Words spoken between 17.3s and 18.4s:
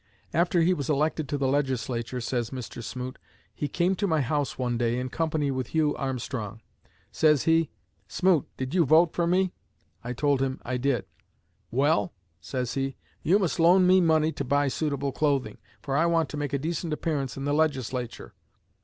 in the Legislature.'